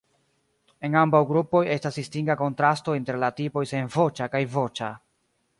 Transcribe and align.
En 0.87 0.95
ambaŭ 1.01 1.21
grupoj 1.31 1.61
estas 1.75 2.01
distinga 2.01 2.37
kontrasto 2.41 2.97
inter 3.01 3.23
la 3.27 3.31
tipoj 3.43 3.67
senvoĉa 3.77 4.33
kaj 4.37 4.47
voĉa. 4.57 4.95